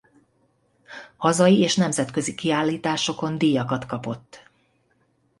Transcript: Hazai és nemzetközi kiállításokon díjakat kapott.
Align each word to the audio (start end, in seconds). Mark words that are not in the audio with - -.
Hazai 1.17 1.59
és 1.63 1.75
nemzetközi 1.75 2.35
kiállításokon 2.35 3.37
díjakat 3.37 3.85
kapott. 3.85 4.41